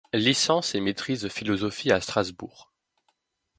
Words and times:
Licence 0.15 0.73
et 0.73 0.79
maîtrise 0.81 1.21
de 1.21 1.29
philosophie 1.29 1.91
à 1.91 2.01
Strasbourg. 2.01 2.71